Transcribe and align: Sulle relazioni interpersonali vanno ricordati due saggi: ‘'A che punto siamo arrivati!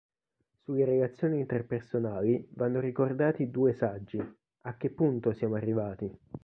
Sulle 0.63 0.83
relazioni 0.83 1.37
interpersonali 1.41 2.49
vanno 2.55 2.79
ricordati 2.79 3.51
due 3.51 3.71
saggi: 3.73 4.17
‘'A 4.63 4.75
che 4.75 4.89
punto 4.89 5.31
siamo 5.31 5.53
arrivati! 5.53 6.09